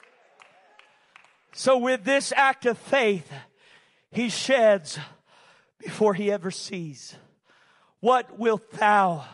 [1.52, 3.30] So with this act of faith,
[4.10, 4.98] He sheds
[5.78, 7.16] before He ever sees.
[8.00, 9.24] What wilt thou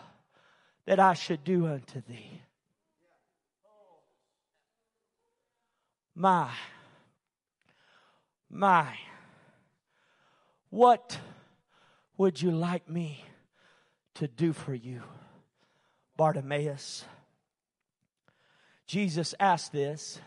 [0.86, 2.42] that I should do unto thee?
[6.14, 6.50] My,
[8.50, 8.94] my,
[10.68, 11.18] what
[12.18, 13.24] would you like me
[14.16, 15.02] to do for you?
[16.20, 17.06] Bartimaeus.
[18.86, 20.20] Jesus asked this,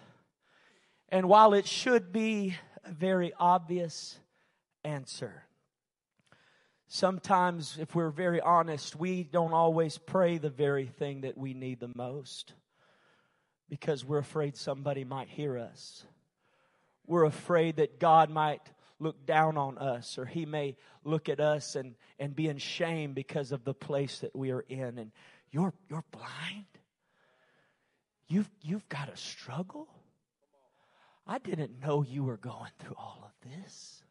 [1.09, 4.17] and while it should be a very obvious
[4.83, 5.43] answer,
[6.87, 11.79] sometimes, if we're very honest, we don't always pray the very thing that we need
[11.79, 12.55] the most
[13.69, 16.05] because we're afraid somebody might hear us.
[17.05, 18.67] We're afraid that God might
[18.99, 23.13] look down on us or he may look at us and, and be in shame
[23.13, 24.97] because of the place that we are in.
[24.97, 25.11] And
[25.53, 26.65] you're, you're blind?
[28.27, 29.87] You've, you've got a struggle?
[31.27, 34.03] I didn't know you were going through all of this.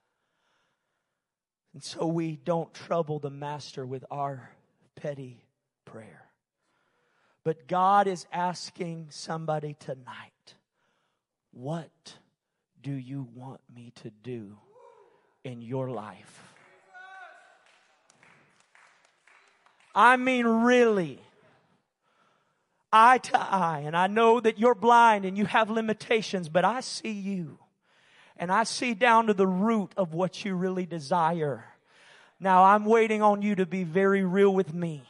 [1.74, 4.50] And so we don't trouble the Master with our
[4.94, 5.44] petty
[5.85, 6.22] prayer.
[7.44, 10.55] But God is asking somebody tonight,
[11.50, 12.14] what
[12.81, 14.59] do you want me to do
[15.42, 16.55] in your life?
[19.92, 21.20] I mean, really
[22.92, 23.83] eye to eye.
[23.87, 27.59] And I know that you're blind and you have limitations, but I see you.
[28.37, 31.64] And I see down to the root of what you really desire.
[32.40, 35.02] Now I'm waiting on you to be very real with me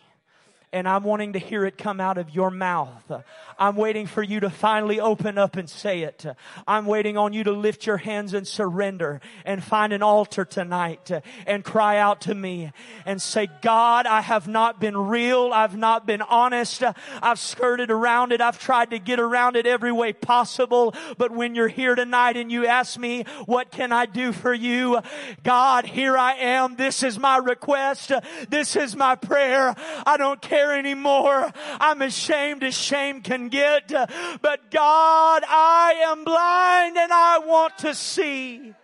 [0.73, 3.13] and I'm wanting to hear it come out of your mouth.
[3.59, 6.25] I'm waiting for you to finally open up and say it.
[6.67, 11.11] I'm waiting on you to lift your hands and surrender and find an altar tonight
[11.47, 12.73] and cry out to me
[13.05, 15.51] and say, God, I have not been real.
[15.53, 16.83] I've not been honest.
[17.23, 18.41] I've skirted around it.
[18.41, 20.95] I've tried to get around it every way possible.
[21.19, 25.01] But when you're here tonight and you ask me, what can I do for you?
[25.43, 26.77] God, here I am.
[26.77, 28.13] This is my request.
[28.49, 29.75] This is my prayer.
[30.07, 31.51] I don't care anymore.
[31.81, 33.89] I'm ashamed as shame can get.
[33.89, 38.75] But God, I am blind and I want to see.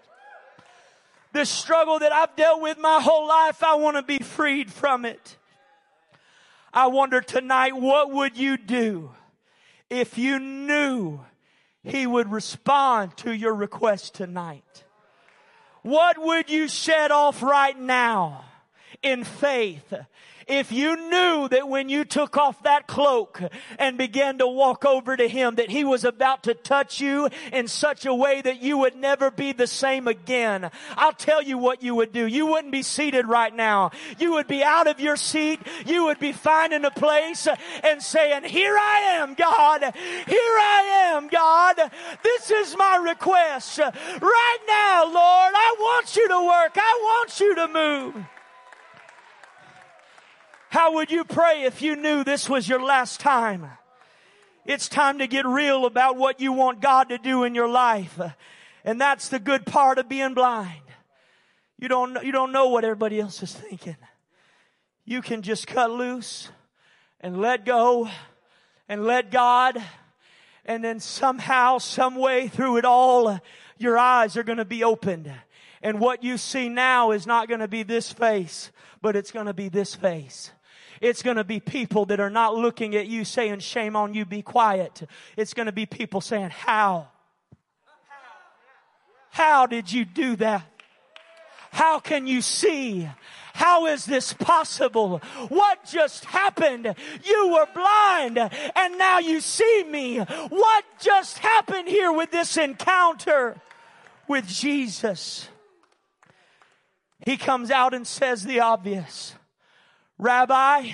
[1.33, 5.05] The struggle that I've dealt with my whole life, I want to be freed from
[5.05, 5.37] it.
[6.73, 9.11] I wonder tonight, what would you do
[9.91, 11.21] if you knew
[11.83, 14.85] he would respond to your request tonight?
[15.83, 18.45] What would you shed off right now
[19.03, 19.95] in faith
[20.49, 23.41] if you knew that when you took off that cloak
[23.79, 27.69] and began to walk over to him that he was about to touch you in
[27.69, 31.83] such a way that you would never be the same again, I'll tell you what
[31.83, 32.27] you would do.
[32.27, 33.91] You wouldn't be seated right now.
[34.19, 35.61] You would be out of your seat.
[35.87, 37.47] You would be finding a place
[37.85, 39.83] and saying, here I am, God.
[39.83, 39.93] Here
[40.37, 41.77] I am, God.
[42.23, 43.79] This is my request.
[43.79, 46.73] Right now, Lord, I want you to work.
[46.77, 48.38] I want you to move.
[50.71, 53.67] How would you pray if you knew this was your last time?
[54.67, 58.21] It's time to get real about what you want God to do in your life.
[58.85, 60.83] And that's the good part of being blind.
[61.79, 63.97] You don't, you don't know what everybody else is thinking.
[65.05, 66.51] You can just cut loose
[67.21, 68.11] and let go
[68.89, 69.83] and let God
[70.67, 73.41] and then somehow, some way through it all,
[73.79, 75.33] your eyes are going to be opened.
[75.83, 79.47] And what you see now is not going to be this face, but it's going
[79.47, 80.51] to be this face.
[81.01, 84.25] It's going to be people that are not looking at you saying, shame on you,
[84.25, 85.03] be quiet.
[85.37, 87.09] It's going to be people saying, how?
[89.31, 90.65] How did you do that?
[91.71, 93.09] How can you see?
[93.55, 95.19] How is this possible?
[95.49, 96.95] What just happened?
[97.25, 100.19] You were blind and now you see me.
[100.19, 103.61] What just happened here with this encounter
[104.27, 105.49] with Jesus?
[107.25, 109.35] He comes out and says the obvious.
[110.19, 110.91] Rabbi,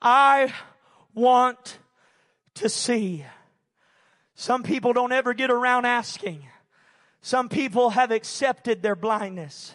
[0.00, 0.54] I
[1.14, 1.78] want
[2.54, 3.26] to see.
[4.34, 6.46] Some people don't ever get around asking.
[7.20, 9.74] Some people have accepted their blindness.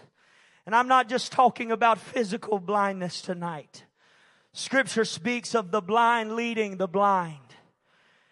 [0.66, 3.86] And I'm not just talking about physical blindness tonight.
[4.54, 7.45] Scripture speaks of the blind leading the blind.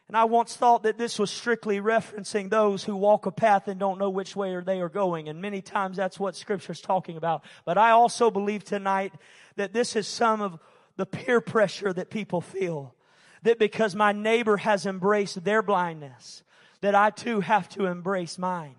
[0.08, 3.80] And I once thought that this was strictly referencing those who walk a path and
[3.80, 5.30] don't know which way they are going.
[5.30, 7.44] And many times that's what scripture's talking about.
[7.66, 9.14] But I also believe tonight
[9.56, 10.60] that this is some of
[10.98, 12.94] the peer pressure that people feel.
[13.44, 16.44] That because my neighbor has embraced their blindness,
[16.82, 18.76] that I too have to embrace mine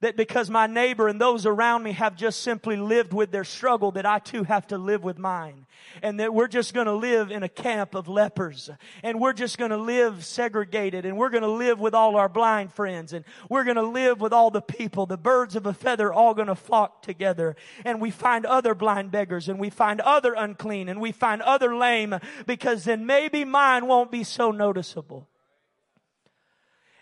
[0.00, 3.90] that because my neighbor and those around me have just simply lived with their struggle,
[3.92, 5.66] that I too have to live with mine.
[6.02, 8.70] And that we're just gonna live in a camp of lepers.
[9.02, 11.04] And we're just gonna live segregated.
[11.04, 13.12] And we're gonna live with all our blind friends.
[13.12, 15.04] And we're gonna live with all the people.
[15.04, 17.54] The birds of a feather all gonna flock together.
[17.84, 19.50] And we find other blind beggars.
[19.50, 20.88] And we find other unclean.
[20.88, 22.18] And we find other lame.
[22.46, 25.28] Because then maybe mine won't be so noticeable.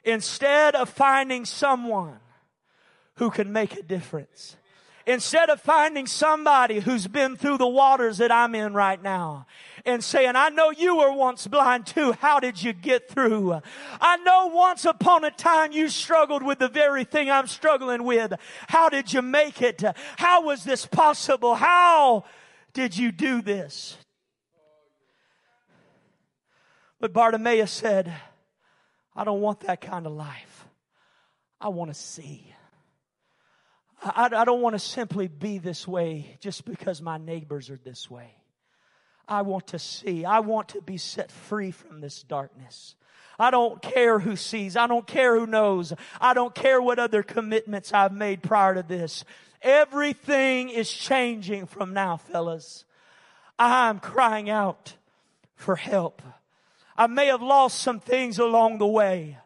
[0.03, 2.19] Instead of finding someone
[3.19, 4.57] who can make a difference.
[5.07, 9.47] Instead of finding somebody who's been through the waters that I'm in right now
[9.87, 12.13] and saying, I know you were once blind too.
[12.13, 13.59] How did you get through?
[14.03, 18.35] I know once upon a time you struggled with the very thing I'm struggling with.
[18.69, 19.83] How did you make it?
[20.19, 21.55] How was this possible?
[21.55, 22.25] How
[22.75, 23.97] did you do this?
[27.01, 28.13] But Bartimaeus said,
[29.17, 30.67] I don't want that kind of life.
[31.61, 32.55] I want to see.
[34.03, 38.11] I, I don't want to simply be this way just because my neighbors are this
[38.11, 38.35] way.
[39.27, 40.25] I want to see.
[40.25, 42.95] I want to be set free from this darkness.
[43.39, 44.77] I don't care who sees.
[44.77, 45.93] I don't care who knows.
[46.21, 49.25] I don't care what other commitments I've made prior to this.
[49.63, 52.85] Everything is changing from now, fellas.
[53.59, 54.95] I'm crying out
[55.57, 56.23] for help.
[56.97, 59.39] I may have lost some things along the way.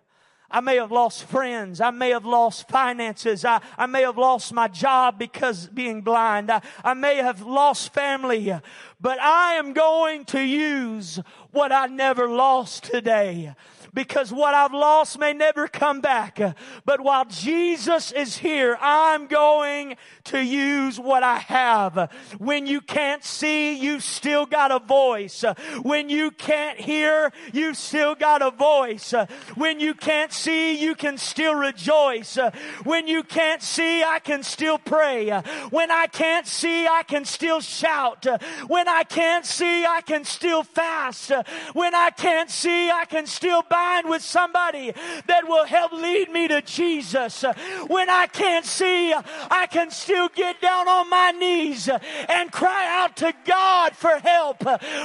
[0.53, 1.81] I may have lost friends.
[1.81, 3.45] I may have lost finances.
[3.45, 6.51] I, I may have lost my job because being blind.
[6.51, 8.55] I, I may have lost family.
[9.01, 11.19] But I am going to use
[11.51, 13.55] what I never lost today
[13.95, 16.41] because what I've lost may never come back.
[16.85, 22.11] But while Jesus is here, I'm going to use what I have.
[22.39, 25.45] When you can't see, you've still got a voice.
[25.83, 29.13] When you can't hear, you've still got a voice.
[29.57, 32.39] When you can't see, you can still rejoice.
[32.85, 35.31] When you can't see, I can still pray.
[35.71, 38.27] When I can't see, I can still shout.
[38.69, 41.31] When I can't see, I can still fast.
[41.75, 44.93] When I can't see, I can still bow with somebody
[45.27, 47.45] that will help lead me to Jesus.
[47.87, 53.17] When I can't see, I can still get down on my knees and cry out
[53.19, 54.63] to God for help.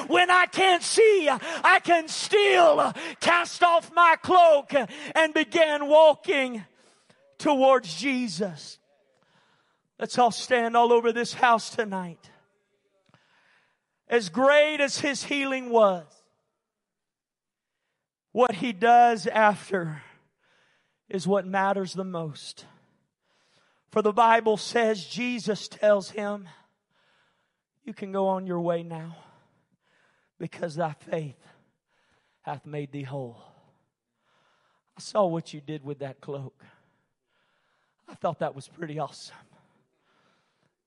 [0.10, 4.74] When I can't see, I can still cast off my cloak
[5.16, 6.64] and begin walking
[7.38, 8.80] towards Jesus.
[10.00, 12.30] Let's all stand all over this house tonight.
[14.10, 16.06] As great as his healing was,
[18.38, 20.04] what he does after
[21.10, 22.66] is what matters the most.
[23.90, 26.48] For the Bible says Jesus tells him,
[27.84, 29.18] You can go on your way now
[30.38, 31.48] because thy faith
[32.44, 33.42] hath made thee whole.
[34.96, 36.64] I saw what you did with that cloak.
[38.08, 39.36] I thought that was pretty awesome.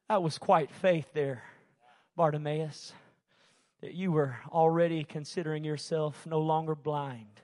[0.09, 1.43] That was quite faith there,
[2.15, 2.93] Bartimaeus
[3.81, 7.41] that you were already considering yourself no longer blind,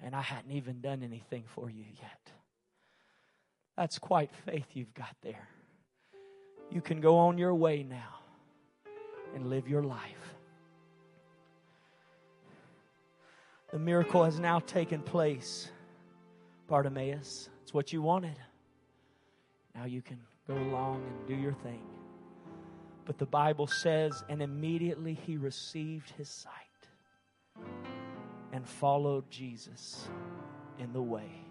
[0.00, 2.32] and I hadn't even done anything for you yet.
[3.76, 5.48] That's quite faith you've got there.
[6.70, 8.20] You can go on your way now
[9.34, 10.34] and live your life.
[13.72, 15.68] The miracle has now taken place,
[16.68, 17.48] Bartimaeus.
[17.62, 18.36] It's what you wanted.
[19.74, 21.80] Now you can go along and do your thing.
[23.04, 26.52] But the Bible says, and immediately he received his sight
[28.52, 30.08] and followed Jesus
[30.78, 31.44] in the way.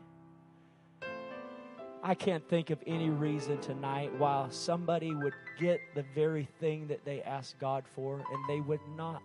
[2.05, 7.05] I can't think of any reason tonight why somebody would get the very thing that
[7.05, 9.21] they asked God for and they would not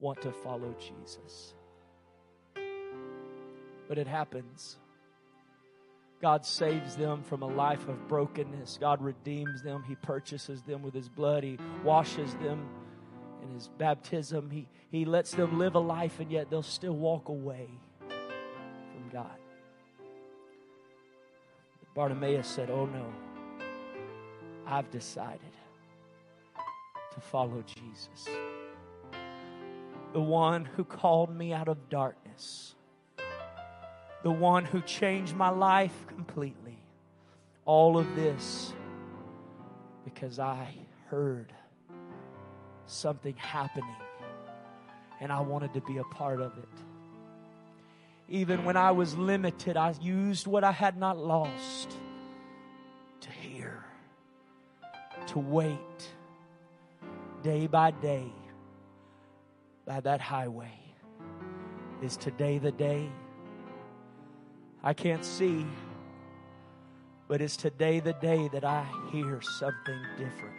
[0.00, 1.54] want to follow Jesus.
[3.86, 4.78] But it happens.
[6.22, 8.78] God saves them from a life of brokenness.
[8.80, 9.82] God redeems them.
[9.82, 11.42] He purchases them with His blood.
[11.42, 12.64] He washes them
[13.42, 14.48] in His baptism.
[14.48, 17.68] He, he lets them live a life, and yet they'll still walk away
[18.08, 19.36] from God.
[21.80, 23.12] But Bartimaeus said, Oh no,
[24.64, 25.40] I've decided
[27.14, 28.28] to follow Jesus,
[30.12, 32.76] the one who called me out of darkness
[34.22, 36.78] the one who changed my life completely.
[37.64, 38.72] All of this
[40.04, 40.68] because I
[41.08, 41.52] heard
[42.86, 43.96] something happening
[45.20, 46.68] And I wanted to be a part of it.
[48.28, 51.92] Even when I was limited, I used what I had not lost
[53.20, 53.84] to hear,
[55.28, 56.10] to wait
[57.42, 58.32] day by day
[59.86, 60.78] by that highway.
[62.02, 63.08] Is today the day?
[64.84, 65.64] I can't see,
[67.28, 70.58] but is today the day that I hear something different?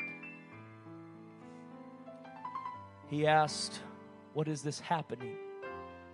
[3.09, 3.80] He asked,
[4.34, 5.36] What is this happening?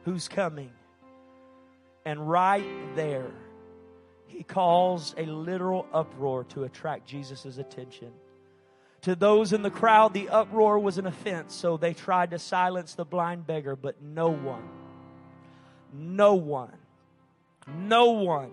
[0.05, 0.71] Who's coming?
[2.03, 3.31] And right there,
[4.25, 8.11] he calls a literal uproar to attract Jesus' attention.
[9.01, 12.95] To those in the crowd, the uproar was an offense, so they tried to silence
[12.95, 14.67] the blind beggar, but no one,
[15.93, 16.78] no one,
[17.77, 18.51] no one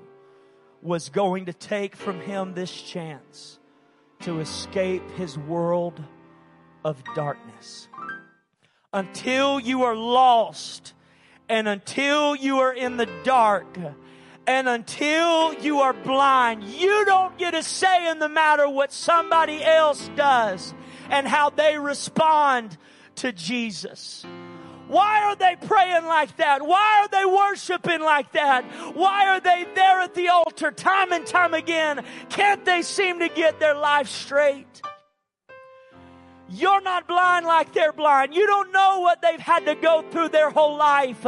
[0.83, 3.59] was going to take from him this chance
[4.21, 6.03] to escape his world
[6.85, 7.89] of darkness.
[8.93, 10.95] Until you are lost
[11.49, 13.79] and until you are in the dark,
[14.47, 19.63] and until you are blind, you don't get a say in the matter what somebody
[19.63, 20.73] else does
[21.11, 22.77] and how they respond
[23.17, 24.25] to Jesus.
[24.89, 26.65] Why are they praying like that?
[26.65, 28.65] Why are they worshiping like that?
[28.95, 32.05] Why are they there at the altar time and time again?
[32.29, 34.83] Can't they seem to get their life straight?
[36.49, 38.35] You're not blind like they're blind.
[38.35, 41.27] You don't know what they've had to go through their whole life.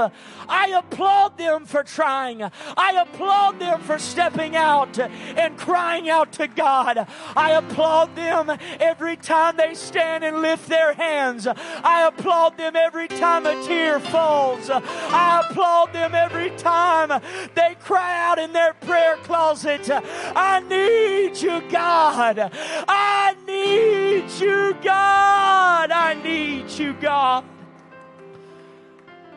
[0.49, 2.43] I applaud them for trying.
[2.43, 7.09] I applaud them for stepping out and crying out to God.
[7.37, 11.49] I applaud them every time they stand and lift their hands.
[11.49, 14.71] I applaud them every time a tear falls.
[14.71, 17.21] I applaud them every time
[17.57, 19.91] they cry out in their prayer closet.
[19.91, 22.51] I need you, God.
[22.89, 25.08] I need you, God.
[25.09, 27.45] God, I need you, God.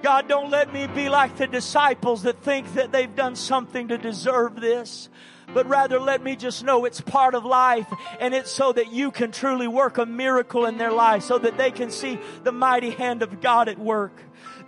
[0.02, 3.98] God, don't let me be like the disciples that think that they've done something to
[3.98, 5.10] deserve this
[5.54, 7.88] but rather let me just know it's part of life
[8.20, 11.58] and it's so that you can truly work a miracle in their life so that
[11.58, 14.14] they can see the mighty hand of God at work.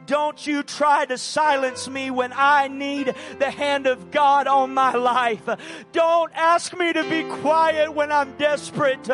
[0.05, 4.93] Don't you try to silence me when I need the hand of God on my
[4.93, 5.47] life.
[5.91, 9.09] Don't ask me to be quiet when I'm desperate.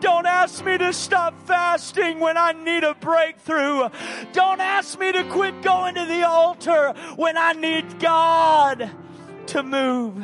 [0.00, 3.88] Don't ask me to stop fasting when I need a breakthrough.
[4.32, 8.90] Don't ask me to quit going to the altar when I need God
[9.46, 10.22] to move.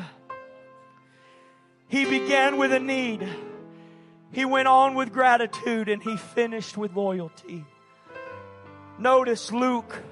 [1.89, 3.27] He began with a need.
[4.33, 7.65] He went on with gratitude and he finished with loyalty.
[9.01, 10.03] Notice Luke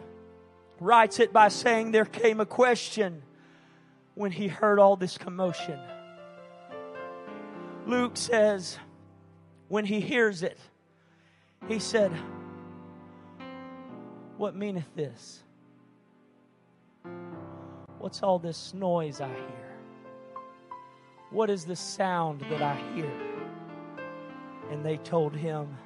[0.80, 3.20] writes it by saying there came a question
[4.14, 5.78] when he heard all this commotion.
[7.86, 8.78] Luke says,
[9.68, 10.58] when he hears it,
[11.68, 12.10] he said,
[14.38, 15.42] What meaneth this?
[17.98, 19.76] What's all this noise I hear?
[21.30, 23.12] What is the sound that I hear?
[24.70, 25.76] And they told him,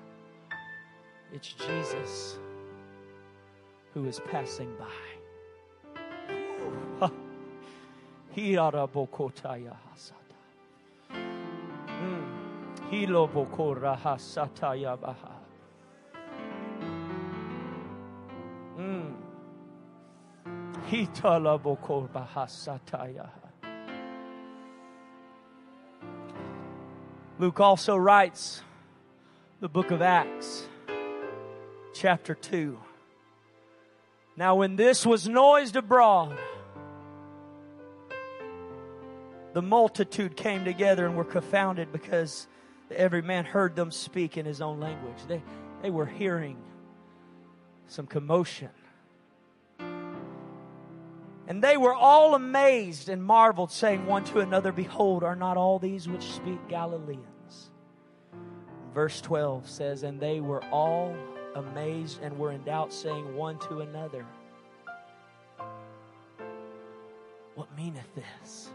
[1.33, 2.39] It's Jesus
[3.95, 4.87] who is passing by.
[8.37, 10.39] Hirarabokotaya hasata.
[11.89, 12.25] Hmm.
[12.91, 15.43] Hilobokora hasataya baha.
[18.77, 19.15] Hmm.
[20.91, 23.29] Hitalabokor bahasataya.
[27.39, 28.63] Luke also writes
[29.61, 30.69] the book of Acts,
[31.95, 32.79] chapter 2.
[34.37, 36.39] Now, when this was noised abroad,
[39.53, 42.47] the multitude came together and were confounded because
[42.91, 45.19] every man heard them speak in his own language.
[45.29, 45.43] They,
[45.83, 46.57] they were hearing
[47.89, 48.71] some commotion.
[51.49, 55.79] And they were all amazed and marveled, saying one to another, Behold, are not all
[55.79, 57.71] these which speak Galileans?
[58.95, 61.15] Verse 12 says, And they were all
[61.55, 64.25] amazed and were in doubt, saying one to another,
[67.55, 68.71] What meaneth this?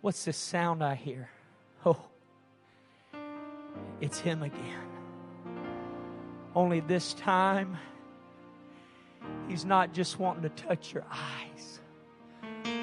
[0.00, 1.28] What's this sound I hear?
[1.84, 2.00] Oh,
[4.00, 4.86] it's him again.
[6.54, 7.76] Only this time,
[9.48, 11.80] he's not just wanting to touch your eyes,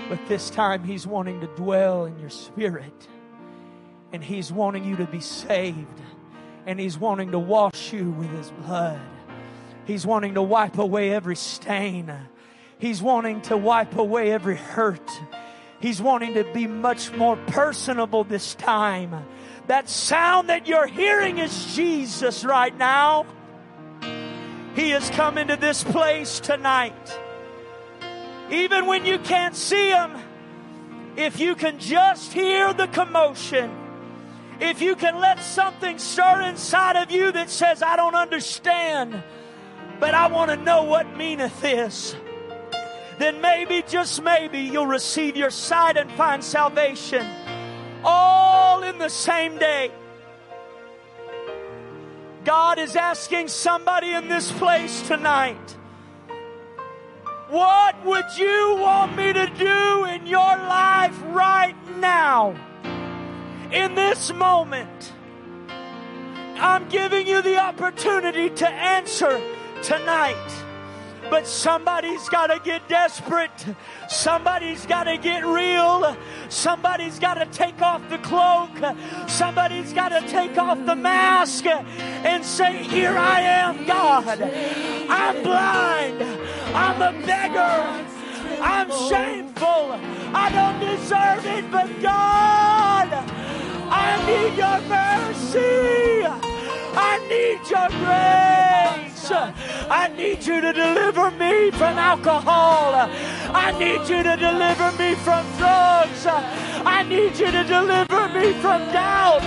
[0.10, 3.08] but this time he's wanting to dwell in your spirit.
[4.12, 6.02] And he's wanting you to be saved
[6.70, 9.00] and He's wanting to wash you with His blood.
[9.86, 12.14] He's wanting to wipe away every stain.
[12.78, 15.10] He's wanting to wipe away every hurt.
[15.80, 19.26] He's wanting to be much more personable this time.
[19.66, 23.26] That sound that you're hearing is Jesus right now.
[24.76, 27.20] He has come into this place tonight.
[28.52, 30.16] Even when you can't see Him,
[31.16, 33.72] if you can just hear the commotion,
[34.60, 39.24] if you can let something stir inside of you that says, I don't understand,
[40.00, 42.16] but I want to know what meaneth this,
[43.18, 47.26] then maybe, just maybe, you'll receive your sight and find salvation
[48.04, 49.92] all in the same day.
[52.46, 55.78] God is asking somebody in this place tonight,
[57.50, 60.06] what would you want me to do
[63.72, 65.14] In this moment,
[66.58, 69.40] I'm giving you the opportunity to answer
[69.84, 70.66] tonight.
[71.30, 73.52] But somebody's got to get desperate.
[74.08, 76.18] Somebody's got to get real.
[76.50, 78.72] Somebody's got to take off the cloak.
[79.28, 84.42] Somebody's got to take off the mask and say, Here I am, God.
[84.42, 86.24] I'm blind.
[86.74, 88.06] I'm a beggar.
[88.62, 90.00] I'm shameful.
[90.34, 93.29] I don't deserve it, but God,
[93.92, 96.26] I need your mercy.
[96.96, 99.32] I need your grace.
[99.32, 103.10] I need you to deliver me from alcohol.
[103.54, 106.26] I need you to deliver me from drugs.
[106.26, 109.44] I need you to deliver me from doubt.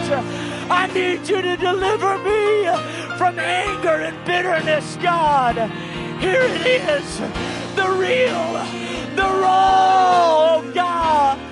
[0.70, 2.64] I need you to deliver me
[3.18, 5.57] from anger and bitterness, God.
[6.20, 7.18] Here it is,
[7.76, 8.53] the real,
[9.16, 11.51] the raw, oh God.